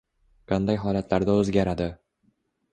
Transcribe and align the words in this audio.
Qanday 0.51 0.79
holatlarda 0.85 1.37
o'zgaradi? 1.43 1.91